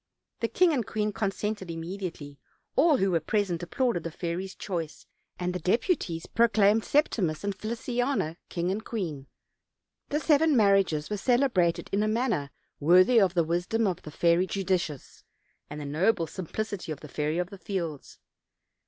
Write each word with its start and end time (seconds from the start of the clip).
The 0.39 0.47
king 0.47 0.73
and 0.73 0.83
queen 0.83 1.13
consented 1.13 1.69
immediately; 1.69 2.39
all 2.75 2.97
who 2.97 3.11
were 3.11 3.19
present 3.19 3.61
applauded 3.61 4.01
the 4.01 4.09
fairy's 4.09 4.55
choice, 4.55 5.05
and 5.37 5.53
the 5.53 5.59
deputies 5.59 6.25
proclaimed 6.25 6.83
Septimus 6.83 7.43
and 7.43 7.53
Feliciana 7.53 8.37
king 8.49 8.71
and 8.71 8.83
queen. 8.83 9.27
The 10.09 10.19
seven 10.19 10.57
marriages 10.57 11.11
were 11.11 11.17
celebrated 11.17 11.87
in 11.93 12.01
a 12.01 12.07
man 12.07 12.31
ner 12.31 12.49
worthy 12.79 13.21
of 13.21 13.35
the 13.35 13.43
wisdom 13.43 13.85
of 13.85 14.01
the 14.01 14.09
Fairy 14.09 14.47
Judicious, 14.47 15.23
and 15.69 15.79
the 15.79 15.85
noble 15.85 16.25
simplicity 16.25 16.91
of 16.91 17.01
the 17.01 17.07
Fairy 17.07 17.37
of 17.37 17.51
the 17.51 17.59
Fields. 17.59 18.17